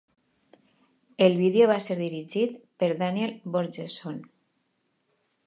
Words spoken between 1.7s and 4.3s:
va ser dirigit per Daniel Borjesson.